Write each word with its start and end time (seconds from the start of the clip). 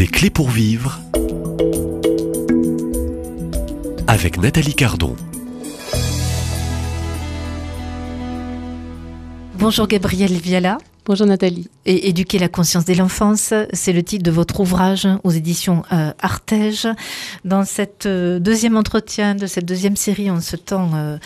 Des 0.00 0.06
clés 0.06 0.30
pour 0.30 0.48
vivre 0.48 0.98
avec 4.06 4.38
Nathalie 4.38 4.72
Cardon. 4.72 5.14
Bonjour 9.58 9.86
Gabrielle 9.86 10.32
Viala. 10.32 10.78
Bonjour 11.04 11.26
Nathalie. 11.26 11.68
Éduquer 11.92 12.38
la 12.38 12.48
conscience 12.48 12.84
de 12.84 12.94
l'enfance, 12.94 13.52
c'est 13.72 13.92
le 13.92 14.04
titre 14.04 14.22
de 14.22 14.30
votre 14.30 14.60
ouvrage 14.60 15.08
aux 15.24 15.32
éditions 15.32 15.82
euh, 15.92 16.12
Artege. 16.20 16.86
Dans 17.44 17.64
cette 17.64 18.06
euh, 18.06 18.38
deuxième 18.38 18.76
entretien 18.76 19.34
de 19.34 19.48
cette 19.48 19.64
deuxième 19.64 19.96
série 19.96 20.30
en 20.30 20.40
ce 20.40 20.54
temps 20.54 20.92
euh, 20.94 21.18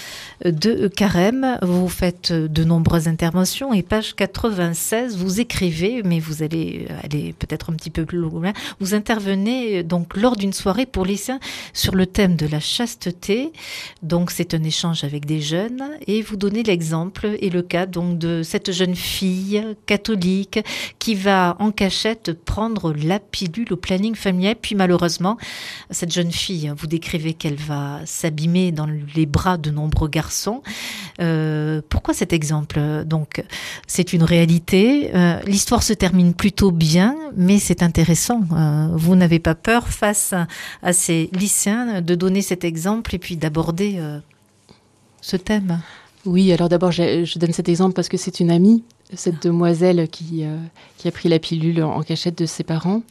de 0.43 0.89
carême, 0.89 1.59
vous 1.61 1.87
faites 1.91 2.33
de 2.33 2.65
nombreuses 2.65 3.09
interventions 3.09 3.75
et 3.75 3.83
page 3.83 4.15
96, 4.15 5.19
vous 5.19 5.39
écrivez, 5.39 6.03
mais 6.03 6.19
vous 6.19 6.43
allez 6.43 6.89
aller 7.03 7.35
peut-être 7.39 7.71
un 7.71 7.75
petit 7.75 7.91
peu 7.91 8.07
plus 8.07 8.17
loin, 8.17 8.55
vous 8.81 8.95
intervenez 8.95 9.83
donc 9.83 10.17
lors 10.17 10.35
d'une 10.35 10.55
soirée 10.55 10.87
pour 10.87 11.05
les 11.05 11.19
saints 11.19 11.41
sur 11.75 11.95
le 11.95 12.07
thème 12.07 12.37
de 12.37 12.47
la 12.47 12.61
chasteté. 12.61 13.53
Donc 14.03 14.31
c'est 14.31 14.55
un 14.55 14.63
échange 14.63 15.05
avec 15.05 15.27
des 15.27 15.43
jeunes 15.43 15.85
et 16.07 16.23
vous 16.23 16.37
donnez 16.37 16.63
l'exemple 16.63 17.37
et 17.39 17.51
le 17.51 17.61
cas 17.61 17.85
donc 17.85 18.17
de 18.17 18.43
cette 18.43 18.73
jeune 18.73 18.97
fille 18.97 19.63
catholique 19.85 20.54
qui 20.99 21.15
va 21.15 21.57
en 21.59 21.71
cachette 21.71 22.33
prendre 22.45 22.93
la 22.93 23.19
pilule 23.19 23.73
au 23.73 23.77
planning 23.77 24.15
familial. 24.15 24.57
Puis 24.61 24.75
malheureusement, 24.75 25.37
cette 25.91 26.13
jeune 26.13 26.33
fille, 26.33 26.73
vous 26.77 26.87
décrivez 26.87 27.35
qu'elle 27.35 27.57
va 27.57 28.01
s'abîmer 28.05 28.73
dans 28.73 28.89
les 29.15 29.27
bras 29.27 29.57
de 29.57 29.71
nombreux 29.71 30.09
garçons. 30.09 30.63
Euh, 31.21 31.81
pourquoi 31.89 32.15
cet 32.15 32.33
exemple? 32.33 33.05
Donc, 33.07 33.45
c'est 33.87 34.13
une 34.13 34.23
réalité. 34.23 35.11
Euh, 35.15 35.41
l'histoire 35.47 35.83
se 35.83 35.93
termine 35.93 36.35
plutôt 36.35 36.71
bien, 36.71 37.17
mais 37.37 37.59
c'est 37.59 37.83
intéressant. 37.83 38.43
Euh, 38.53 38.89
vous 38.93 39.17
n'avez 39.17 39.39
pas 39.39 39.55
peur 39.55 39.89
face 39.89 40.35
à 40.83 40.93
ces 40.93 41.31
lycéens 41.33 42.01
de 42.01 42.15
donner 42.15 42.43
cet 42.43 42.65
exemple 42.65 43.15
et 43.15 43.19
puis 43.19 43.37
d'aborder 43.37 44.01
ce 45.21 45.37
thème? 45.37 45.81
Oui, 46.27 46.53
alors 46.53 46.69
d'abord, 46.69 46.93
je, 46.93 47.39
donne 47.39 47.53
cet 47.53 47.69
exemple 47.69 47.95
parce 47.95 48.09
que 48.09 48.17
c'est 48.17 48.41
une 48.41 48.51
amie, 48.51 48.85
cette 49.13 49.43
demoiselle 49.43 50.09
qui, 50.09 50.45
euh, 50.45 50.57
qui 50.97 51.09
a 51.09 51.11
pris 51.11 51.29
la 51.29 51.39
pilule 51.39 51.83
en 51.83 52.03
cachette 52.03 52.39
de 52.39 52.47
ses 52.47 52.65
parents. 52.65 53.03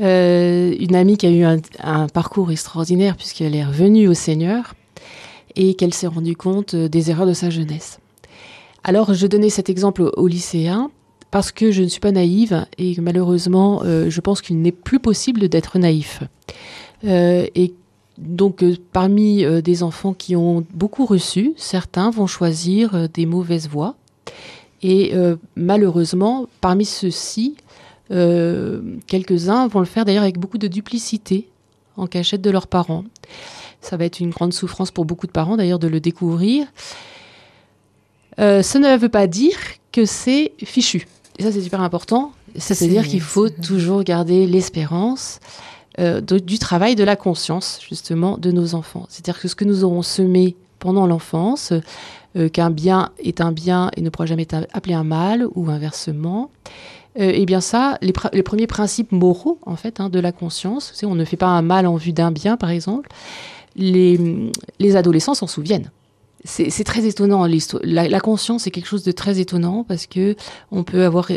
Euh, 0.00 0.74
une 0.78 0.94
amie 0.94 1.16
qui 1.16 1.26
a 1.26 1.30
eu 1.30 1.42
un, 1.42 2.06
parcours 2.08 2.50
extraordinaire 2.52 3.16
puisqu'elle 3.16 3.54
est 3.54 3.64
revenue 3.64 4.08
au 4.08 4.14
Seigneur 4.14 4.74
et 5.54 5.74
qu'elle 5.74 5.94
s'est 5.94 6.06
rendue 6.06 6.36
compte 6.36 6.74
euh, 6.74 6.88
des 6.88 7.10
erreurs 7.10 7.26
de 7.26 7.32
sa 7.32 7.48
jeunesse. 7.48 7.98
Alors, 8.84 9.14
je 9.14 9.26
donnais 9.26 9.48
cet 9.48 9.70
exemple 9.70 10.10
aux, 10.16 10.26
lycéens 10.26 10.90
parce 11.30 11.50
que 11.50 11.72
je 11.72 11.82
ne 11.82 11.88
suis 11.88 12.00
pas 12.00 12.12
naïve 12.12 12.66
et 12.78 12.94
malheureusement, 13.00 13.82
je 13.82 14.20
pense 14.20 14.40
qu'il 14.40 14.62
n'est 14.62 14.70
plus 14.70 15.00
possible 15.00 15.48
d'être 15.48 15.76
naïf. 15.76 16.22
et 17.02 17.74
donc, 18.16 18.64
parmi 18.92 19.44
des 19.60 19.82
enfants 19.82 20.14
qui 20.14 20.36
ont 20.36 20.64
beaucoup 20.72 21.04
reçu, 21.04 21.52
certains 21.56 22.10
vont 22.10 22.28
choisir 22.28 23.08
des 23.08 23.26
mauvaises 23.26 23.68
voies. 23.68 23.96
Et 24.88 25.12
malheureusement, 25.56 26.46
parmi 26.60 26.84
ceux-ci, 26.84 27.56
quelques-uns 28.08 29.66
vont 29.66 29.80
le 29.80 29.86
faire 29.86 30.04
d'ailleurs 30.04 30.22
avec 30.22 30.38
beaucoup 30.38 30.58
de 30.58 30.68
duplicité, 30.68 31.48
en 31.96 32.06
cachette 32.06 32.40
de 32.40 32.50
leurs 32.50 32.68
parents. 32.68 33.04
Ça 33.80 33.96
va 33.96 34.04
être 34.04 34.20
une 34.20 34.30
grande 34.30 34.52
souffrance 34.52 34.92
pour 34.92 35.04
beaucoup 35.04 35.26
de 35.26 35.32
parents 35.32 35.56
d'ailleurs 35.56 35.80
de 35.80 35.88
le 35.88 35.98
découvrir. 35.98 36.66
ce 38.38 38.78
ne 38.78 38.96
veut 38.96 39.08
pas 39.08 39.26
dire 39.26 39.56
que 39.90 40.04
c'est 40.04 40.52
fichu. 40.62 41.08
Et 41.38 41.42
ça, 41.42 41.50
c'est 41.50 41.62
super 41.62 41.80
important. 41.80 42.30
C'est-à-dire 42.54 43.08
qu'il 43.08 43.20
faut 43.20 43.48
toujours 43.48 44.04
garder 44.04 44.46
l'espérance. 44.46 45.40
Euh, 45.98 46.20
du 46.20 46.58
travail 46.58 46.94
de 46.94 47.04
la 47.04 47.16
conscience, 47.16 47.78
justement, 47.88 48.36
de 48.36 48.50
nos 48.50 48.74
enfants. 48.74 49.06
C'est-à-dire 49.08 49.40
que 49.40 49.48
ce 49.48 49.54
que 49.54 49.64
nous 49.64 49.82
aurons 49.82 50.02
semé 50.02 50.54
pendant 50.78 51.06
l'enfance, 51.06 51.72
euh, 52.36 52.48
qu'un 52.48 52.70
bien 52.70 53.10
est 53.18 53.40
un 53.40 53.52
bien 53.52 53.90
et 53.96 54.02
ne 54.02 54.10
pourra 54.10 54.26
jamais 54.26 54.42
être 54.42 54.66
appelé 54.72 54.94
un 54.94 55.04
mal, 55.04 55.46
ou 55.54 55.70
inversement, 55.70 56.50
euh, 57.18 57.32
eh 57.34 57.46
bien 57.46 57.60
ça, 57.60 57.98
les, 58.02 58.12
premiers 58.12 58.66
principes 58.66 59.12
moraux, 59.12 59.58
en 59.64 59.76
fait, 59.76 60.00
hein, 60.00 60.08
de 60.08 60.20
la 60.20 60.32
conscience, 60.32 60.92
on 61.04 61.14
ne 61.14 61.24
fait 61.24 61.36
pas 61.36 61.46
un 61.46 61.62
mal 61.62 61.86
en 61.86 61.96
vue 61.96 62.12
d'un 62.12 62.30
bien, 62.30 62.56
par 62.56 62.70
exemple, 62.70 63.10
les, 63.74 64.50
les 64.78 64.96
adolescents 64.96 65.34
s'en 65.34 65.46
souviennent 65.46 65.90
c'est 66.46 66.84
très 66.84 67.06
étonnant. 67.06 67.46
La, 67.82 68.20
conscience 68.20 68.66
est 68.66 68.70
quelque 68.70 68.86
chose 68.86 69.02
de 69.02 69.12
très 69.12 69.40
étonnant 69.40 69.84
parce 69.84 70.06
que 70.06 70.36
on 70.70 70.84
peut 70.84 71.04
avoir 71.04 71.28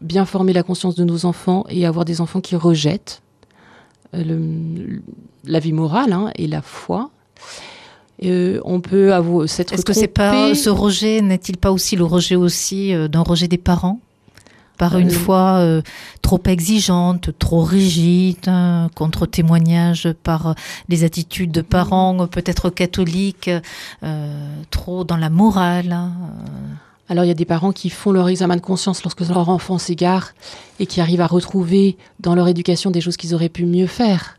bien 0.00 0.24
formé 0.26 0.52
la 0.52 0.62
conscience 0.62 0.94
de 0.94 1.04
nos 1.04 1.24
enfants 1.24 1.64
et 1.68 1.86
avoir 1.86 2.04
des 2.04 2.20
enfants 2.20 2.40
qui 2.40 2.56
rejettent 2.56 3.22
la 4.12 5.58
vie 5.58 5.72
morale 5.72 6.12
hein, 6.12 6.30
et 6.36 6.46
la 6.46 6.62
foi. 6.62 7.10
Euh, 8.24 8.60
on 8.64 8.80
peut 8.80 9.14
avoir 9.14 9.48
cette 9.48 9.72
Est-ce 9.72 9.84
que 9.84 9.92
c'est 9.92 10.06
pas 10.06 10.54
ce 10.54 10.68
rejet 10.68 11.22
n'est-il 11.22 11.56
pas 11.56 11.72
aussi 11.72 11.96
le 11.96 12.04
rejet 12.04 12.36
aussi 12.36 12.94
euh, 12.94 13.08
d'un 13.08 13.22
rejet 13.22 13.48
des 13.48 13.58
parents? 13.58 14.00
Par 14.76 14.96
une 14.96 15.08
euh, 15.08 15.12
foi 15.12 15.82
trop 16.22 16.40
exigeante, 16.46 17.38
trop 17.38 17.62
rigide, 17.62 18.48
hein, 18.48 18.88
contre 18.94 19.26
témoignage 19.26 20.08
par 20.22 20.54
les 20.88 21.04
attitudes 21.04 21.52
de 21.52 21.60
parents 21.60 22.26
peut-être 22.26 22.70
catholiques, 22.70 23.50
trop 24.70 25.04
dans 25.04 25.18
la 25.18 25.28
morale. 25.28 25.92
Hein, 25.92 26.12
alors 27.10 27.24
il 27.24 27.28
y 27.28 27.32
a 27.32 27.34
des 27.34 27.44
parents 27.44 27.72
qui 27.72 27.90
font 27.90 28.12
leur 28.12 28.28
examen 28.28 28.56
de 28.56 28.62
conscience 28.62 29.02
lorsque 29.02 29.20
leur 29.20 29.50
enfant 29.50 29.76
s'égare 29.76 30.32
et 30.78 30.86
qui 30.86 31.00
arrivent 31.02 31.20
à 31.20 31.26
retrouver 31.26 31.98
dans 32.20 32.34
leur 32.34 32.48
éducation 32.48 32.90
des 32.90 33.00
choses 33.02 33.18
qu'ils 33.18 33.34
auraient 33.34 33.48
pu 33.50 33.66
mieux 33.66 33.88
faire. 33.88 34.38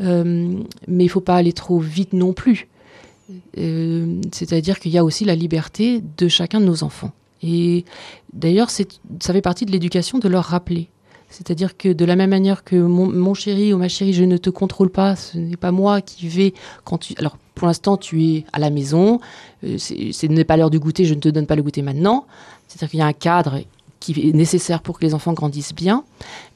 Euh, 0.00 0.54
mais 0.86 1.04
il 1.04 1.08
ne 1.08 1.12
faut 1.12 1.20
pas 1.20 1.34
aller 1.34 1.52
trop 1.52 1.78
vite 1.78 2.12
non 2.12 2.32
plus. 2.32 2.68
Euh, 3.58 4.20
c'est-à-dire 4.32 4.78
qu'il 4.80 4.92
y 4.92 4.98
a 4.98 5.04
aussi 5.04 5.24
la 5.24 5.34
liberté 5.34 6.02
de 6.16 6.28
chacun 6.28 6.60
de 6.60 6.64
nos 6.64 6.82
enfants. 6.82 7.12
Et 7.42 7.84
d'ailleurs, 8.32 8.70
ça 8.70 8.84
fait 9.20 9.42
partie 9.42 9.64
de 9.64 9.70
l'éducation 9.70 10.18
de 10.18 10.28
leur 10.28 10.44
rappeler. 10.44 10.88
C'est-à-dire 11.30 11.76
que 11.76 11.92
de 11.92 12.04
la 12.04 12.16
même 12.16 12.30
manière 12.30 12.64
que 12.64 12.76
mon, 12.76 13.34
chéri 13.34 13.74
ou 13.74 13.78
ma 13.78 13.88
chérie, 13.88 14.14
je 14.14 14.24
ne 14.24 14.38
te 14.38 14.48
contrôle 14.48 14.90
pas, 14.90 15.14
ce 15.14 15.36
n'est 15.36 15.58
pas 15.58 15.72
moi 15.72 16.00
qui 16.00 16.26
vais 16.26 16.54
quand 16.84 16.98
tu. 16.98 17.14
Alors 17.18 17.36
pour 17.54 17.66
l'instant, 17.66 17.96
tu 17.96 18.24
es 18.24 18.44
à 18.52 18.58
la 18.58 18.70
maison, 18.70 19.20
euh, 19.64 19.76
ce 19.78 20.26
n'est 20.26 20.44
pas 20.44 20.56
l'heure 20.56 20.70
du 20.70 20.78
goûter, 20.78 21.04
je 21.04 21.14
ne 21.14 21.20
te 21.20 21.28
donne 21.28 21.46
pas 21.46 21.56
le 21.56 21.62
goûter 21.62 21.82
maintenant. 21.82 22.26
C'est-à-dire 22.66 22.90
qu'il 22.90 22.98
y 23.00 23.02
a 23.02 23.06
un 23.06 23.12
cadre 23.12 23.60
qui 24.00 24.12
est 24.12 24.32
nécessaire 24.32 24.80
pour 24.80 24.98
que 24.98 25.04
les 25.04 25.12
enfants 25.12 25.34
grandissent 25.34 25.74
bien, 25.74 26.04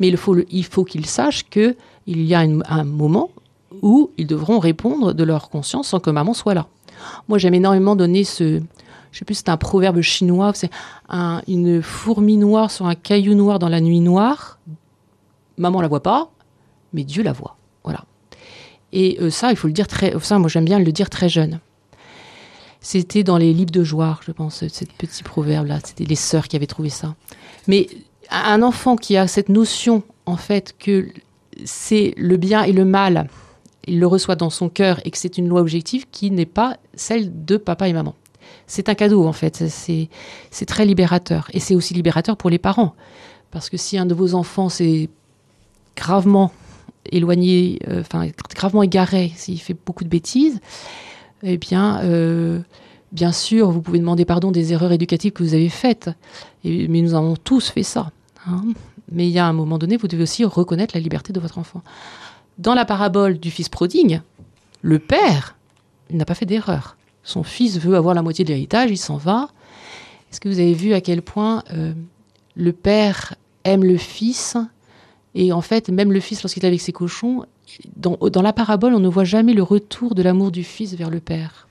mais 0.01 0.09
il 0.09 0.17
faut, 0.17 0.37
il 0.51 0.65
faut 0.65 0.85
qu'ils 0.85 1.07
sachent 1.07 1.45
qu'il 1.51 1.77
y 2.07 2.35
a 2.35 2.41
un 2.41 2.85
moment 2.85 3.31
où 3.83 4.11
ils 4.19 4.27
devront 4.27 4.59
répondre 4.59 5.13
de 5.13 5.25
leur 5.25 5.51
conscience 5.51 5.89
sans 5.89 6.01
que 6.01 6.11
maman 6.11 6.35
soit 6.35 6.55
là. 6.55 6.67
Moi, 7.29 7.39
j'aime 7.39 7.55
énormément 7.55 7.97
donner 7.97 8.25
ce, 8.25 8.61
je 9.11 9.19
sais 9.19 9.25
plus, 9.25 9.35
c'est 9.35 9.49
un 9.49 9.57
proverbe 9.57 10.01
chinois, 10.01 10.53
c'est 10.55 10.71
une 11.49 11.83
fourmi 11.83 12.37
noire 12.37 12.71
sur 12.71 12.87
un 12.87 12.95
caillou 12.95 13.35
noir 13.35 13.59
dans 13.59 13.69
la 13.69 13.81
nuit 13.81 14.01
noire. 14.01 14.59
Maman 15.59 15.81
la 15.81 15.89
voit 15.89 16.03
pas, 16.03 16.31
mais 16.93 17.05
Dieu 17.05 17.23
la 17.23 17.33
voit. 17.33 17.57
Voilà. 17.85 18.05
Et 18.93 19.19
euh, 19.21 19.31
ça, 19.31 19.51
il 19.51 19.57
faut 19.57 19.67
le 19.67 19.73
dire 19.73 19.87
très. 19.87 20.15
Ça, 20.21 20.39
moi, 20.39 20.49
j'aime 20.49 20.65
bien 20.65 20.79
le 20.79 20.93
dire 20.93 21.11
très 21.11 21.29
jeune. 21.29 21.61
C'était 22.81 23.23
dans 23.23 23.37
les 23.37 23.53
livres 23.53 23.71
de 23.71 23.85
Joire, 23.85 24.21
je 24.27 24.33
pense, 24.33 24.67
ce 24.67 24.85
petit 24.85 25.23
proverbe-là. 25.23 25.79
C'était 25.85 26.05
les 26.05 26.17
sœurs 26.17 26.49
qui 26.49 26.57
avaient 26.57 26.67
trouvé 26.67 26.89
ça. 26.89 27.15
Mais 27.69 27.87
un 28.31 28.61
enfant 28.61 28.97
qui 28.97 29.17
a 29.17 29.29
cette 29.29 29.49
notion, 29.49 30.03
en 30.27 30.37
fait, 30.37 30.75
que 30.79 31.09
c'est 31.65 32.13
le 32.17 32.37
bien 32.37 32.65
et 32.65 32.73
le 32.73 32.85
mal, 32.85 33.29
il 33.87 33.99
le 33.99 34.07
reçoit 34.07 34.37
dans 34.37 34.51
son 34.51 34.69
cœur 34.69 35.01
et 35.05 35.11
que 35.11 35.19
c'est 35.19 35.39
une 35.39 35.49
loi 35.49 35.61
objective 35.61 36.07
qui 36.11 36.31
n'est 36.31 36.47
pas 36.47 36.77
celle 36.95 37.45
de 37.45 37.57
papa 37.57 37.89
et 37.89 37.93
maman. 37.93 38.15
C'est 38.67 38.89
un 38.89 38.95
cadeau, 38.95 39.27
en 39.27 39.33
fait. 39.33 39.65
C'est 39.69 40.67
très 40.67 40.87
libérateur. 40.87 41.49
Et 41.53 41.61
c'est 41.61 41.75
aussi 41.75 41.95
libérateur 41.95 42.37
pour 42.37 42.51
les 42.51 42.59
parents. 42.59 42.95
Parce 43.51 43.69
que 43.69 43.77
si 43.77 43.99
un 43.99 44.07
de 44.07 44.15
vos 44.15 44.35
enfants 44.35 44.69
s'est 44.69 45.09
gravement 45.97 46.53
éloigné, 47.11 47.81
euh, 47.89 48.01
enfin 48.01 48.29
gravement 48.55 48.83
égaré, 48.83 49.33
s'il 49.37 49.61
fait 49.61 49.77
beaucoup 49.87 50.05
de 50.05 50.09
bêtises, 50.09 50.61
eh 51.43 51.59
bien, 51.59 52.01
euh, 52.03 52.61
bien 53.11 53.33
sûr, 53.33 53.71
vous 53.71 53.83
pouvez 53.83 53.99
demander 53.99 54.25
pardon 54.25 54.53
des 54.53 54.73
erreurs 54.73 54.93
éducatives 54.93 55.33
que 55.33 55.43
vous 55.43 55.55
avez 55.55 55.69
faites. 55.69 56.11
Mais 56.65 57.03
nous 57.03 57.15
avons 57.15 57.37
tous 57.37 57.69
fait 57.69 57.83
ça. 57.83 58.11
Hein. 58.47 58.63
Mais 59.11 59.27
il 59.27 59.33
y 59.33 59.39
a 59.39 59.47
un 59.47 59.53
moment 59.53 59.79
donné, 59.79 59.97
vous 59.97 60.09
devez 60.09 60.23
aussi 60.23 60.45
reconnaître 60.45 60.97
la 60.97 61.01
liberté 61.01 61.33
de 61.33 61.41
votre 61.41 61.59
enfant. 61.59 61.83
Dans 62.59 62.75
la 62.75 62.85
parabole 62.85 63.39
du 63.39 63.51
fils 63.51 63.69
prodigue, 63.69 64.21
le 64.83 64.99
père 64.99 65.57
n'a 66.11 66.25
pas 66.25 66.35
fait 66.35 66.47
d'erreur. 66.47 66.97
Son 67.25 67.43
fils 67.43 67.79
veut 67.79 67.97
avoir 67.97 68.15
la 68.15 68.23
moitié 68.23 68.45
de 68.45 68.51
l'héritage, 68.51 68.91
il 68.91 68.99
s'en 68.99 69.17
va. 69.17 69.49
Est-ce 70.31 70.41
que 70.41 70.49
vous 70.49 70.59
avez 70.59 70.75
vu 70.75 70.93
à 70.93 71.01
quel 71.01 71.23
point 71.23 71.63
euh, 71.73 71.93
le 72.55 72.73
père 72.73 73.35
aime 73.65 73.85
le 73.85 73.97
fils 73.97 74.57
et 75.35 75.53
en 75.53 75.63
fait, 75.63 75.89
même 75.89 76.13
le 76.13 76.21
fils, 76.21 76.43
lorsqu'il 76.43 76.63
est 76.65 76.69
avec 76.69 76.81
ses 76.81 76.93
cochons, 76.93 77.47
dans, 77.97 78.17
dans, 78.17 78.43
la 78.43 78.53
parabole, 78.53 78.95
on 78.95 79.01
ne 79.01 79.09
voit 79.09 79.25
jamais 79.25 79.55
le 79.55 79.63
retour 79.63 80.15
de 80.15 80.23
l'amour 80.23 80.51
du 80.51 80.63
fils 80.63 80.95
vers 80.95 81.09
le 81.09 81.21
père. 81.21 81.69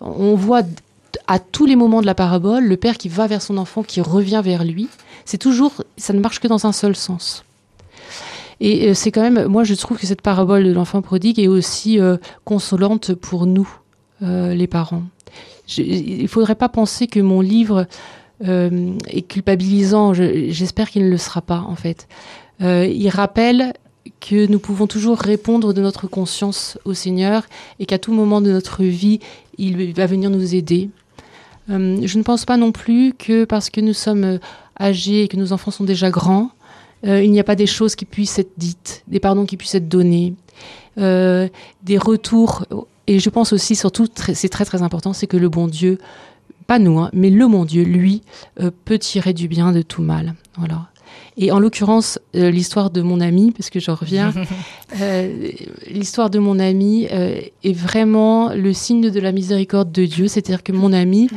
On 0.00 0.34
voit 0.36 0.62
à 1.26 1.38
tous 1.38 1.66
les 1.66 1.76
moments 1.76 2.00
de 2.00 2.06
la 2.06 2.14
parabole 2.14 2.64
le 2.64 2.76
père 2.76 2.98
qui 2.98 3.08
va 3.08 3.26
vers 3.26 3.42
son 3.42 3.58
enfant, 3.58 3.82
qui 3.82 4.00
revient 4.00 4.42
vers 4.44 4.64
lui. 4.64 4.88
C'est 5.24 5.38
toujours, 5.38 5.82
ça 5.96 6.12
ne 6.12 6.20
marche 6.20 6.40
que 6.40 6.48
dans 6.48 6.66
un 6.66 6.72
seul 6.72 6.94
sens. 6.94 7.44
Et 8.64 8.88
euh, 8.90 8.94
c'est 8.94 9.10
quand 9.10 9.22
même, 9.28 9.46
moi 9.48 9.64
je 9.64 9.74
trouve 9.74 9.98
que 9.98 10.06
cette 10.06 10.22
parabole 10.22 10.62
de 10.64 10.72
l'enfant 10.72 11.02
prodigue 11.02 11.40
est 11.40 11.48
aussi 11.48 11.98
euh, 11.98 12.16
consolante 12.44 13.12
pour 13.12 13.46
nous, 13.46 13.68
euh, 14.22 14.54
les 14.54 14.68
parents. 14.68 15.02
Il 15.76 16.22
ne 16.22 16.26
faudrait 16.28 16.54
pas 16.54 16.68
penser 16.68 17.06
que 17.08 17.18
mon 17.20 17.40
livre 17.40 17.86
est 18.44 19.22
culpabilisant. 19.28 20.12
Je- 20.14 20.50
J'espère 20.50 20.90
qu'il 20.90 21.04
ne 21.04 21.10
le 21.10 21.16
sera 21.16 21.40
pas, 21.40 21.64
en 21.68 21.76
fait. 21.76 22.08
Il 22.60 23.08
rappelle 23.08 23.72
que 24.20 24.46
nous 24.46 24.58
pouvons 24.58 24.86
toujours 24.88 25.16
répondre 25.18 25.72
de 25.72 25.80
notre 25.80 26.08
conscience 26.08 26.76
au 26.84 26.92
Seigneur 26.94 27.44
et 27.78 27.86
qu'à 27.86 27.98
tout 27.98 28.12
moment 28.12 28.40
de 28.40 28.50
notre 28.50 28.82
vie, 28.82 29.20
il 29.58 29.94
va 29.94 30.06
venir 30.06 30.28
nous 30.30 30.54
aider. 30.54 30.90
Je 31.68 32.18
ne 32.18 32.22
pense 32.22 32.44
pas 32.44 32.56
non 32.56 32.72
plus 32.72 33.14
que 33.16 33.44
parce 33.44 33.70
que 33.70 33.80
nous 33.80 33.94
sommes 33.94 34.38
âgés 34.80 35.22
et 35.22 35.28
que 35.28 35.36
nos 35.36 35.52
enfants 35.52 35.70
sont 35.70 35.84
déjà 35.84 36.10
grands, 36.10 36.50
il 37.04 37.30
n'y 37.30 37.40
a 37.40 37.44
pas 37.44 37.56
des 37.56 37.66
choses 37.66 37.94
qui 37.94 38.04
puissent 38.04 38.38
être 38.38 38.52
dites, 38.56 39.02
des 39.08 39.20
pardons 39.20 39.44
qui 39.44 39.56
puissent 39.56 39.74
être 39.74 39.88
donnés, 39.88 40.34
euh, 40.98 41.48
des 41.82 41.98
retours. 41.98 42.64
Et 43.06 43.18
je 43.18 43.30
pense 43.30 43.52
aussi, 43.52 43.74
surtout, 43.74 44.06
c'est 44.34 44.48
très 44.48 44.64
très 44.64 44.82
important, 44.82 45.12
c'est 45.12 45.26
que 45.26 45.36
le 45.36 45.48
bon 45.48 45.66
Dieu, 45.66 45.98
pas 46.66 46.78
nous, 46.78 46.98
hein, 46.98 47.10
mais 47.12 47.30
le 47.30 47.46
bon 47.46 47.64
Dieu, 47.64 47.82
lui, 47.82 48.22
euh, 48.60 48.70
peut 48.84 48.98
tirer 48.98 49.32
du 49.32 49.48
bien 49.48 49.72
de 49.72 49.82
tout 49.82 50.02
mal. 50.02 50.34
Voilà. 50.56 50.88
Et 51.36 51.50
en 51.50 51.58
l'occurrence, 51.58 52.18
euh, 52.36 52.50
l'histoire 52.50 52.90
de 52.90 53.00
mon 53.00 53.20
ami, 53.20 53.52
parce 53.52 53.70
que 53.70 53.80
je 53.80 53.90
reviens, 53.90 54.32
euh, 55.00 55.50
l'histoire 55.90 56.30
de 56.30 56.38
mon 56.38 56.58
ami 56.58 57.08
euh, 57.10 57.40
est 57.64 57.72
vraiment 57.72 58.52
le 58.52 58.72
signe 58.72 59.10
de 59.10 59.20
la 59.20 59.32
miséricorde 59.32 59.90
de 59.90 60.04
Dieu. 60.04 60.28
C'est-à-dire 60.28 60.62
que 60.62 60.72
mon 60.72 60.92
amie, 60.92 61.28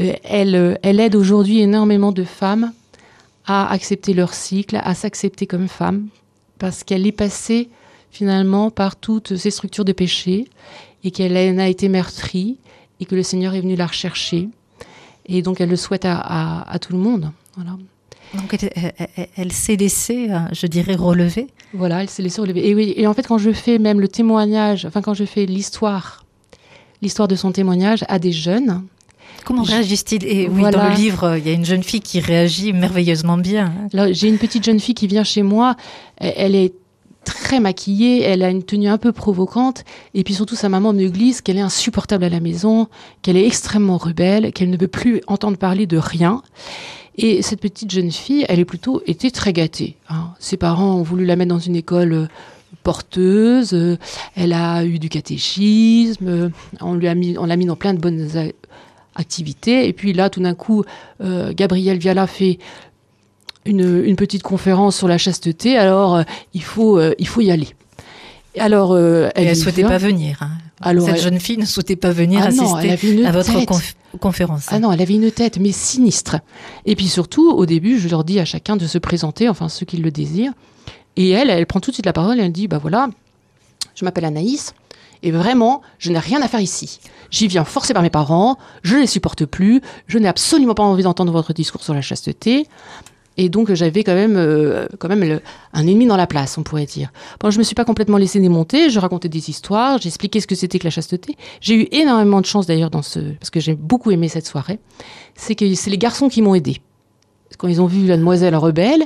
euh, 0.00 0.12
elle, 0.22 0.54
euh, 0.54 0.74
elle 0.82 1.00
aide 1.00 1.16
aujourd'hui 1.16 1.60
énormément 1.60 2.12
de 2.12 2.24
femmes 2.24 2.72
à 3.46 3.70
accepter 3.70 4.12
leur 4.14 4.34
cycle, 4.34 4.80
à 4.82 4.94
s'accepter 4.94 5.46
comme 5.46 5.68
femme, 5.68 6.08
parce 6.58 6.84
qu'elle 6.84 7.06
est 7.06 7.12
passée 7.12 7.68
finalement 8.10 8.70
par 8.70 8.96
toutes 8.96 9.36
ces 9.36 9.50
structures 9.50 9.84
de 9.84 9.92
péché 9.92 10.46
et 11.04 11.10
qu'elle 11.10 11.36
en 11.36 11.58
a 11.58 11.68
été 11.68 11.88
meurtrie 11.88 12.58
et 13.00 13.04
que 13.04 13.14
le 13.14 13.22
Seigneur 13.22 13.54
est 13.54 13.60
venu 13.60 13.76
la 13.76 13.86
rechercher. 13.86 14.48
Et 15.26 15.42
donc 15.42 15.60
elle 15.60 15.68
le 15.68 15.76
souhaite 15.76 16.04
à, 16.04 16.16
à- 16.18 16.70
à 16.72 16.78
tout 16.78 16.92
le 16.92 16.98
monde. 16.98 17.30
Voilà. 17.56 17.72
Donc 18.34 18.54
elle, 18.54 18.70
elle- 18.74 19.08
elle- 19.16 19.28
elle 19.36 19.52
s'est 19.52 19.76
laissée, 19.76 20.28
euh, 20.30 20.38
je 20.52 20.66
dirais, 20.66 20.94
relever. 20.94 21.46
Voilà, 21.74 22.02
elle 22.02 22.10
s'est 22.10 22.22
laissée 22.22 22.40
relever. 22.40 22.66
Et 22.68 22.74
oui, 22.74 22.94
et 22.96 23.06
en 23.06 23.14
fait, 23.14 23.26
quand 23.26 23.38
je 23.38 23.52
fais 23.52 23.78
même 23.78 24.00
le 24.00 24.08
témoignage, 24.08 24.84
enfin, 24.86 25.02
quand 25.02 25.14
je 25.14 25.24
fais 25.24 25.46
l'histoire, 25.46 26.24
l'histoire 27.02 27.28
de 27.28 27.36
son 27.36 27.52
témoignage 27.52 28.04
à 28.08 28.18
des 28.18 28.32
jeunes, 28.32 28.82
Comment 29.44 29.62
réagissent-ils 29.62 30.24
Et 30.24 30.48
oui, 30.48 30.60
Voilà. 30.62 30.78
dans 30.78 30.88
le 30.88 30.94
livre, 30.94 31.24
euh, 31.24 31.38
il 31.38 31.46
y 31.46 31.50
a 31.50 31.52
une 31.52 31.64
jeune 31.64 31.82
fille 31.82 32.00
qui 32.00 32.18
réagit 32.20 32.72
merveilleusement 32.72 33.38
bien. 33.38 33.72
j'ai 34.12 34.28
une 34.28 34.38
petite 34.38 34.64
jeune 34.64 34.80
fille 34.80 34.94
qui 34.94 35.06
vient 35.06 35.24
chez 35.24 35.42
moi, 35.42 35.76
elle, 36.18 36.54
est 36.54 36.72
très 37.24 37.60
maquillée, 37.60 38.22
elle 38.22 38.42
a 38.42 38.50
une 38.50 38.62
tenue 38.62 38.88
un 38.88 38.98
peu 38.98 39.12
provocante, 39.12 39.84
et 40.14 40.24
puis 40.24 40.34
surtout, 40.34 40.56
sa 40.56 40.68
maman 40.68 40.92
me 40.92 41.08
glisse 41.08 41.40
qu'elle 41.42 41.58
est 41.58 41.60
insupportable 41.62 42.24
à 42.24 42.28
la 42.28 42.40
maison, 42.40 42.88
qu'elle 43.22 43.36
est 43.36 43.46
extrêmement 43.46 43.98
rebelle, 43.98 44.52
qu'elle 44.52 44.70
ne 44.70 44.76
veut 44.76 44.88
plus 44.88 45.20
entendre 45.26 45.56
parler 45.58 45.86
de 45.86 45.96
rien. 45.98 46.42
Et 47.18 47.40
cette 47.42 47.60
petite 47.60 47.90
jeune 47.90 48.10
fille, 48.12 48.44
elle 48.48 48.60
est 48.60 48.64
plutôt 48.66 49.00
été 49.06 49.30
très 49.30 49.52
gâtée. 49.52 49.96
hein. 50.10 50.30
Ses 50.38 50.56
parents 50.56 50.96
ont 50.96 51.02
voulu 51.02 51.24
la 51.24 51.34
mettre 51.36 51.48
dans 51.48 51.58
une 51.58 51.74
école 51.76 52.12
euh, 52.12 52.26
porteuse. 52.82 53.72
euh, 53.72 53.96
elle 54.36 54.52
a 54.52 54.84
eu 54.84 54.98
du 54.98 55.08
catéchisme. 55.08 56.50
on 56.80 56.94
lui 56.94 57.08
a 57.08 57.14
mis, 57.14 57.36
on 57.38 57.46
l'a 57.46 57.56
mis 57.56 57.66
dans 57.66 57.76
plein 57.76 57.94
de 57.94 58.00
bonnes 58.00 58.28
Et 59.18 59.92
puis 59.92 60.12
là, 60.12 60.30
tout 60.30 60.40
d'un 60.42 60.54
coup, 60.54 60.84
euh, 61.22 61.52
Gabriel 61.54 61.98
Viala 61.98 62.26
fait 62.26 62.58
une, 63.64 64.04
une 64.04 64.16
petite 64.16 64.42
conférence 64.42 64.96
sur 64.96 65.08
la 65.08 65.18
chasteté. 65.18 65.76
Alors, 65.76 66.16
euh, 66.16 66.22
il 66.54 66.62
faut, 66.62 66.98
euh, 66.98 67.14
il 67.18 67.26
faut 67.26 67.40
y 67.40 67.50
aller. 67.50 67.68
Alors, 68.58 68.92
euh, 68.92 69.28
elle 69.34 69.48
ne 69.48 69.54
souhaitait 69.54 69.82
pas 69.82 69.98
venir. 69.98 70.38
hein. 70.42 70.50
Alors, 70.80 71.06
Cette 71.06 71.16
elle- 71.16 71.22
jeune 71.22 71.40
fille 71.40 71.56
ne 71.58 71.64
souhaitait 71.64 71.96
pas 71.96 72.10
venir 72.10 72.40
Ah 72.42 72.46
assister 72.48 72.90
à 73.26 73.32
votre 73.32 73.50
conf- 73.64 73.94
conférence. 74.20 74.66
Ah 74.68 74.78
non, 74.78 74.92
elle 74.92 75.00
avait 75.00 75.14
une 75.14 75.30
tête, 75.30 75.58
mais 75.58 75.72
sinistre. 75.72 76.36
Et 76.84 76.94
puis 76.96 77.08
surtout, 77.08 77.50
au 77.50 77.64
début, 77.66 77.98
je 77.98 78.08
leur 78.08 78.24
dis 78.24 78.38
à 78.40 78.44
chacun 78.44 78.76
de 78.76 78.86
se 78.86 78.98
présenter, 78.98 79.48
enfin 79.48 79.68
ceux 79.70 79.86
qui 79.86 79.96
le 79.96 80.10
désirent. 80.10 80.52
Et 81.16 81.30
elle, 81.30 81.48
elle 81.48 81.64
prend 81.66 81.80
tout 81.80 81.90
de 81.90 81.94
suite 81.94 82.04
la 82.06 82.12
parole 82.12 82.38
et 82.38 82.42
elle 82.42 82.52
dit, 82.52 82.68
bah 82.68 82.76
voilà, 82.78 83.08
je 83.94 84.04
m'appelle 84.04 84.26
Anaïs, 84.26 84.74
et 85.26 85.32
vraiment, 85.32 85.82
je 85.98 86.12
n'ai 86.12 86.20
rien 86.20 86.40
à 86.40 86.46
faire 86.46 86.60
ici. 86.60 87.00
J'y 87.32 87.48
viens 87.48 87.64
forcé 87.64 87.92
par 87.92 88.04
mes 88.04 88.10
parents, 88.10 88.58
je 88.84 88.94
ne 88.94 89.00
les 89.00 89.08
supporte 89.08 89.44
plus, 89.44 89.80
je 90.06 90.18
n'ai 90.18 90.28
absolument 90.28 90.74
pas 90.74 90.84
envie 90.84 91.02
d'entendre 91.02 91.32
votre 91.32 91.52
discours 91.52 91.82
sur 91.82 91.94
la 91.94 92.00
chasteté. 92.00 92.68
Et 93.36 93.48
donc 93.48 93.72
j'avais 93.74 94.04
quand 94.04 94.14
même, 94.14 94.36
euh, 94.36 94.86
quand 95.00 95.08
même 95.08 95.40
un 95.72 95.86
ennemi 95.86 96.06
dans 96.06 96.16
la 96.16 96.28
place, 96.28 96.56
on 96.58 96.62
pourrait 96.62 96.86
dire. 96.86 97.10
Bon, 97.40 97.50
je 97.50 97.58
me 97.58 97.64
suis 97.64 97.74
pas 97.74 97.84
complètement 97.84 98.18
laissé 98.18 98.38
démonter, 98.38 98.88
je 98.88 99.00
racontais 99.00 99.28
des 99.28 99.50
histoires, 99.50 99.98
j'expliquais 99.98 100.38
ce 100.38 100.46
que 100.46 100.54
c'était 100.54 100.78
que 100.78 100.84
la 100.84 100.90
chasteté. 100.90 101.36
J'ai 101.60 101.74
eu 101.74 101.88
énormément 101.90 102.40
de 102.40 102.46
chance 102.46 102.68
d'ailleurs 102.68 102.90
dans 102.90 103.02
ce, 103.02 103.18
parce 103.18 103.50
que 103.50 103.58
j'ai 103.58 103.74
beaucoup 103.74 104.12
aimé 104.12 104.28
cette 104.28 104.46
soirée. 104.46 104.78
C'est 105.34 105.56
que 105.56 105.74
c'est 105.74 105.90
les 105.90 105.98
garçons 105.98 106.28
qui 106.28 106.40
m'ont 106.40 106.54
aidé. 106.54 106.80
Quand 107.58 107.66
ils 107.66 107.82
ont 107.82 107.86
vu 107.86 108.06
la 108.06 108.16
demoiselle 108.16 108.54
rebelle, 108.54 109.02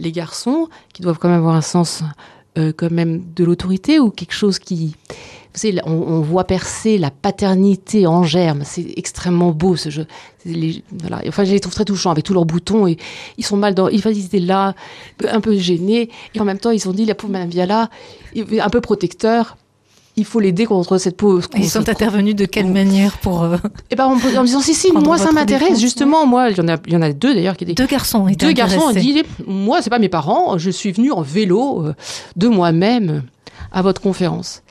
les 0.00 0.12
garçons 0.12 0.68
qui 0.92 1.00
doivent 1.00 1.18
quand 1.18 1.30
même 1.30 1.38
avoir 1.38 1.54
un 1.54 1.62
sens 1.62 2.02
euh, 2.58 2.72
quand 2.76 2.90
même 2.90 3.22
de 3.34 3.44
l'autorité 3.44 3.98
ou 3.98 4.10
quelque 4.10 4.34
chose 4.34 4.58
qui, 4.58 4.94
vous 5.54 5.58
savez, 5.58 5.80
on, 5.84 6.20
voit 6.20 6.44
percer 6.44 6.98
la 6.98 7.10
paternité 7.10 8.06
en 8.06 8.24
germe. 8.24 8.62
C'est 8.64 8.92
extrêmement 8.96 9.52
beau 9.52 9.76
ce 9.76 9.90
jeu. 9.90 10.06
Voilà. 10.44 11.22
Enfin, 11.28 11.44
je 11.44 11.52
les 11.52 11.60
trouve 11.60 11.74
très 11.74 11.84
touchants 11.84 12.10
avec 12.10 12.24
tous 12.24 12.34
leurs 12.34 12.44
boutons 12.44 12.86
et 12.86 12.96
ils 13.38 13.44
sont 13.44 13.56
mal 13.56 13.74
dans. 13.74 13.88
Ils, 13.88 14.02
ils 14.06 14.26
étaient 14.26 14.38
là, 14.38 14.74
un 15.28 15.40
peu 15.40 15.56
gênés 15.56 16.10
et 16.34 16.40
en 16.40 16.44
même 16.44 16.58
temps 16.58 16.70
ils 16.70 16.88
ont 16.88 16.92
dit 16.92 17.04
la 17.04 17.14
pauvre 17.14 17.32
Madame 17.32 17.48
Viala, 17.50 17.90
un 18.36 18.70
peu 18.70 18.80
protecteur. 18.80 19.56
Il 20.16 20.26
faut 20.26 20.40
l'aider 20.40 20.66
contre 20.66 20.98
cette 20.98 21.16
pauvre. 21.16 21.48
Ils 21.56 21.70
sont 21.70 21.88
intervenus 21.88 22.36
de 22.36 22.44
quelle 22.44 22.66
manière 22.66 23.16
pour 23.18 23.44
euh, 23.44 23.56
Et 23.90 23.96
ben 23.96 24.04
en, 24.06 24.16
en 24.38 24.44
disant 24.44 24.60
si 24.60 24.74
si, 24.74 24.92
moi 24.92 25.16
ça 25.16 25.32
m'intéresse 25.32 25.80
justement. 25.80 26.26
Moi, 26.26 26.50
il 26.50 26.58
y 26.58 26.60
en 26.60 26.68
a, 26.68 26.76
il 26.86 26.92
y 26.92 26.96
en 26.96 27.02
a 27.02 27.12
deux 27.12 27.34
d'ailleurs 27.34 27.56
qui 27.56 27.64
étaient 27.64 27.74
deux 27.74 27.86
garçons 27.86 28.26
deux 28.26 28.52
garçons 28.52 28.80
ont 28.80 28.92
dit 28.92 29.22
moi 29.46 29.80
c'est 29.80 29.90
pas 29.90 29.98
mes 29.98 30.08
parents 30.08 30.58
je 30.58 30.70
suis 30.70 30.92
venu 30.92 31.12
en 31.12 31.22
vélo 31.22 31.86
euh, 31.86 31.94
de 32.36 32.48
moi-même 32.48 33.22
à 33.72 33.82
votre 33.82 34.00
conférence 34.00 34.62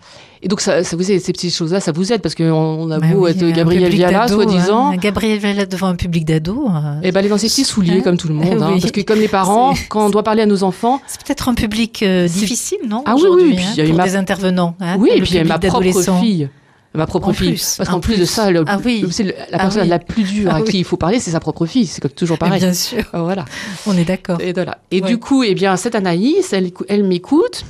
et 0.44 0.48
donc 0.48 0.60
ça, 0.60 0.84
ça 0.84 0.96
vous 0.96 1.12
aide, 1.12 1.22
ces 1.22 1.34
petites 1.34 1.54
choses 1.54 1.72
là 1.72 1.80
ça 1.80 1.92
vous 1.92 2.12
aide 2.12 2.22
parce 2.22 2.34
qu'on 2.34 2.44
on 2.52 2.90
a 2.90 2.98
Bah 3.00 3.08
beau 3.14 3.26
oui, 3.26 3.32
être 3.32 3.46
Gabriel 3.52 3.92
Viala 3.92 4.28
soi-disant 4.28 4.92
hein. 4.92 4.98
Gabriel 4.98 5.38
Viala 5.38 5.66
devant 5.68 5.86
un 5.88 5.96
public 5.96 6.26
d'ados. 6.26 6.68
euh, 6.68 7.00
et 7.04 7.12
ben 7.12 7.22
ses 7.38 7.48
petits 7.48 7.64
souliers 7.64 7.98
Hein 8.00 8.02
comme 8.04 8.18
tout 8.18 8.28
le 8.28 8.34
monde 8.34 8.48
hein, 8.64 8.78
parce 8.82 8.92
que 8.92 9.02
comme 9.02 9.20
les 9.20 9.28
parents 9.28 9.74
quand 9.90 10.06
on 10.06 10.10
doit 10.10 10.24
parler 10.24 10.42
à 10.42 10.46
nos 10.48 10.64
enfants 10.64 11.00
C'est 11.06 11.24
peut-être 11.24 11.48
un 11.48 11.54
public 11.54 12.02
euh, 12.02 12.28
difficile, 12.28 12.80
non 12.88 13.04
Ah 13.06 13.16
oui, 13.18 13.24
oui, 13.32 13.54
puis 13.56 13.64
hein, 13.66 13.70
il 13.78 13.84
y 13.84 13.88
a 13.88 13.90
eu 13.90 13.94
ma- 13.94 14.04
des 14.06 14.16
intervenants. 14.16 14.76
hein, 14.80 14.96
oui 14.98 15.12
et 15.14 15.22
puis 15.22 15.30
il 15.32 15.36
y 15.36 15.40
a 15.40 15.44
ma 15.44 15.60
propre 15.60 15.84
fille 16.20 16.50
ma 16.96 17.06
propre 17.06 17.30
En 17.30 17.34
fille 17.34 17.50
plus, 17.52 17.76
parce 17.78 17.90
en 17.90 17.94
qu'en 17.94 18.00
plus, 18.02 18.20
de 18.20 18.26
ça 18.26 18.50
le- 18.52 18.66
Ah 18.68 18.78
oui. 18.84 19.06
c'est 19.12 19.24
le- 19.24 19.32
la 19.32 19.46
Ah 19.54 19.58
personne 19.60 19.84
oui. 19.84 19.88
la 19.90 20.00
plus 20.00 20.24
dure 20.24 20.50
Ah 20.52 20.58
à 20.58 20.62
oui. 20.62 20.70
qui 20.72 20.80
il 20.80 20.84
faut 20.86 20.98
parler 20.98 21.20
c'est 21.20 21.32
sa 21.32 21.40
propre 21.40 21.66
fille 21.68 21.86
c'est 21.86 22.02
comme 22.02 22.12
toujours 22.12 22.38
pareil 22.40 22.60
Bien 22.60 22.74
sûr, 22.74 23.04
voilà 23.14 23.46
on 23.86 23.96
est 23.96 24.04
d'accord. 24.06 24.42
Et 24.42 24.52
voilà. 24.54 24.80
Et 24.90 25.02
Ouais. 25.04 25.08
du 25.08 25.18
coup, 25.20 25.44
eh 25.44 25.54
bien, 25.54 25.78
cette 25.78 25.94
Anaïs, 25.96 26.52
elle 26.52 27.04
m'écoute 27.04 27.64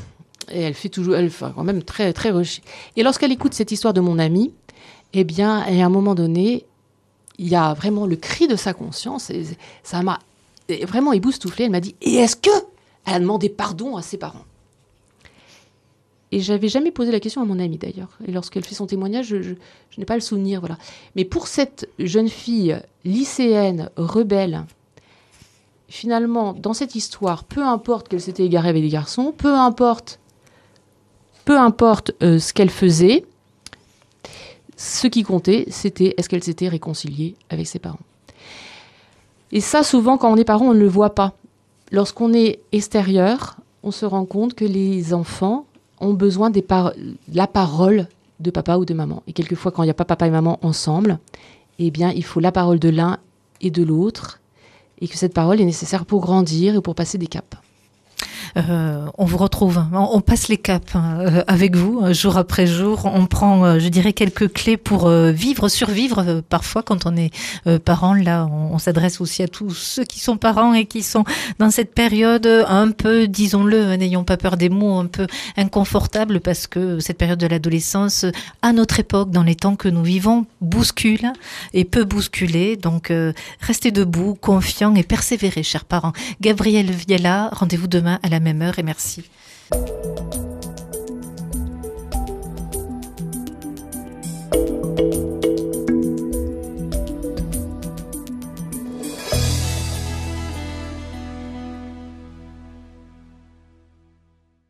et 0.50 0.62
elle 0.62 0.74
fait 0.74 0.89
toujours, 0.89 1.15
elle 1.15 1.29
fait 1.29 1.45
quand 1.55 1.63
même 1.63 1.83
très, 1.83 2.13
très 2.13 2.31
rushée. 2.31 2.62
Et 2.95 3.03
lorsqu'elle 3.03 3.31
écoute 3.31 3.53
cette 3.53 3.71
histoire 3.71 3.93
de 3.93 4.01
mon 4.01 4.17
ami, 4.19 4.51
eh 5.13 5.24
bien, 5.24 5.60
à 5.60 5.69
un 5.71 5.89
moment 5.89 6.15
donné, 6.15 6.65
il 7.38 7.48
y 7.48 7.55
a 7.55 7.74
vraiment 7.74 8.05
le 8.05 8.15
cri 8.15 8.48
de 8.48 8.55
sa 8.55 8.74
conscience 8.74 9.29
et 9.29 9.45
ça 9.83 10.01
m'a 10.03 10.19
vraiment 10.83 11.12
éboustouflé. 11.13 11.65
Elle 11.65 11.71
m'a 11.71 11.79
dit, 11.81 11.95
et 12.01 12.15
est-ce 12.15 12.36
que? 12.36 12.50
Elle 13.05 13.15
a 13.15 13.19
demandé 13.19 13.50
pardon 13.50 13.98
à 13.98 14.01
ses 14.03 14.17
parents 14.17 14.45
Et 16.31 16.39
j'avais 16.39 16.69
jamais 16.69 16.91
posé 16.91 17.12
la 17.12 17.19
question 17.19 17.41
à 17.41 17.45
mon 17.45 17.60
amie 17.60 17.77
d'ailleurs. 17.77 18.17
Et 18.27 18.31
lorsqu'elle 18.31 18.63
fait 18.63 18.75
son 18.75 18.86
témoignage, 18.86 19.25
je, 19.27 19.41
je- 19.41 19.53
je 19.89 20.00
n'ai 20.00 20.05
pas 20.05 20.15
le 20.15 20.21
souvenir, 20.21 20.60
voilà. 20.62 20.77
Mais 21.15 21.25
pour 21.25 21.48
cette 21.48 21.89
jeune 22.00 22.29
fille 22.29 22.79
lycéenne, 23.03 23.89
rebelle, 23.98 24.63
finalement, 25.89 26.53
dans 26.53 26.74
cette 26.74 26.95
histoire, 26.95 27.43
peu 27.43 27.62
importe 27.63 28.07
qu'elle 28.07 28.21
s'était 28.21 28.45
égarée 28.45 28.69
avec 28.69 28.83
des 28.83 28.89
garçons, 28.89 29.33
peu 29.38 29.53
importe, 29.53 30.19
peu 31.51 31.60
importe 31.60 32.13
euh, 32.24 32.39
ce 32.39 32.53
qu'elle 32.53 32.70
faisait, 32.70 33.25
ce 34.77 35.08
qui 35.08 35.24
comptait, 35.24 35.65
c'était 35.70 36.13
est-ce 36.15 36.29
qu'elle 36.29 36.46
s'était 36.46 36.70
réconciliée 36.70 37.36
avec 37.50 37.67
ses 37.67 37.77
parents. 37.77 38.00
Et 39.51 39.60
ça, 39.60 39.84
souvent, 39.84 40.17
quand 40.17 40.31
on 40.31 40.38
est 40.38 40.46
parent, 40.46 40.67
on 40.67 40.74
ne 40.74 40.79
le 40.79 40.88
voit 40.88 41.13
pas. 41.13 41.34
Lorsqu'on 41.91 42.31
est 42.31 42.62
extérieur, 42.72 43.58
on 43.84 43.91
se 43.91 44.05
rend 44.05 44.24
compte 44.24 44.53
que 44.53 44.63
les 44.63 45.13
enfants 45.13 45.65
ont 46.00 46.13
besoin 46.13 46.51
par- 46.51 46.93
la 47.34 47.48
parole 47.48 48.08
de 48.39 48.50
papa 48.50 48.77
ou 48.77 48.86
de 48.86 48.93
maman. 48.93 49.22
Et 49.27 49.34
quelquefois, 49.34 49.74
quand 49.74 49.84
il 49.84 49.88
n'y 49.88 49.91
a 49.91 49.93
pas 50.01 50.05
papa 50.05 50.27
et 50.27 50.31
maman 50.31 50.58
ensemble, 50.62 51.20
eh 51.79 51.91
bien, 51.91 52.12
il 52.12 52.24
faut 52.24 52.39
la 52.39 52.53
parole 52.53 52.79
de 52.79 52.88
l'un 52.88 53.17
et 53.60 53.72
de 53.72 53.84
l'autre, 53.84 54.39
et 55.01 55.10
que 55.10 55.17
cette 55.17 55.34
parole 55.34 55.60
est 55.60 55.65
nécessaire 55.65 56.05
pour 56.05 56.22
grandir 56.22 56.77
et 56.77 56.81
pour 56.81 56.96
passer 56.96 57.17
des 57.17 57.27
caps. 57.27 57.58
Euh, 58.58 59.08
on 59.17 59.25
vous 59.25 59.38
retrouve, 59.38 59.84
on, 59.93 60.22
passe 60.22 60.48
les 60.48 60.58
caps 60.58 60.96
hein, 60.96 61.43
avec 61.48 61.75
vous, 61.75 62.13
jour 62.13 62.38
après 62.38 62.67
jour. 62.67 63.05
On 63.05 63.25
prend, 63.25 63.79
je 63.79 63.88
dirais, 63.88 64.13
quelques 64.13 64.51
clés 64.51 64.77
pour 64.77 65.10
vivre, 65.10 65.70
survivre. 65.70 66.41
Parfois, 66.50 66.84
quand 66.84 67.05
on 67.05 67.15
est 67.15 67.31
parent, 67.79 68.13
là, 68.13 68.48
on, 68.48 68.77
s'adresse 68.77 69.22
aussi 69.22 69.43
à 69.43 69.48
tous 69.48 69.72
ceux 69.72 70.03
qui 70.03 70.20
sont 70.20 70.38
parents 70.38 70.74
et 70.74 70.86
qui 70.86 71.03
sont 71.03 71.24
dans 71.60 71.70
cette 71.70 71.93
période 71.93 72.48
un 72.67 72.91
peu, 72.91 73.27
disons-le, 73.27 73.96
n'ayons 73.96 74.24
pas 74.24 74.38
peur 74.38 74.58
des 74.58 74.70
mots, 74.70 74.98
un 74.98 75.05
peu 75.05 75.27
inconfortable 75.55 76.39
parce 76.39 76.67
que 76.67 77.00
cette 77.00 77.17
période 77.17 77.39
de 77.39 77.48
l'adolescence, 77.48 78.25
à 78.62 78.74
notre 78.74 79.00
époque, 79.00 79.31
dans 79.31 79.43
les 79.43 79.55
temps 79.55 79.75
que 79.75 79.88
nous 79.88 80.03
vivons, 80.03 80.46
bouscule 80.62 81.31
et 81.74 81.86
peut 81.86 82.05
bousculer. 82.05 82.75
Donc, 82.75 83.13
restez 83.60 83.91
debout, 83.91 84.36
confiants 84.39 84.96
et 84.96 85.03
persévérez, 85.03 85.63
chers 85.63 85.86
parents. 85.86 86.13
Gabriel 86.41 86.89
Viella, 86.91 87.50
rendez-vous 87.53 87.88
demain 87.88 88.20
à 88.24 88.29
même 88.41 88.62
heure 88.62 88.79
et 88.79 88.83
merci. 88.83 89.29